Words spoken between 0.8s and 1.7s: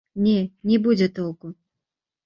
будзе толку!